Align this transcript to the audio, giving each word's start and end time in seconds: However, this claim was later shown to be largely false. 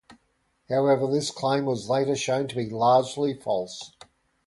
However, 0.67 1.05
this 1.05 1.29
claim 1.29 1.65
was 1.65 1.87
later 1.87 2.15
shown 2.15 2.47
to 2.47 2.55
be 2.55 2.71
largely 2.71 3.35
false. 3.35 3.91